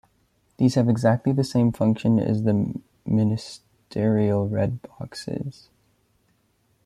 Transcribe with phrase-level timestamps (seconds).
[0.57, 2.73] These have exactly the same function as the
[3.05, 5.69] ministerial red boxes.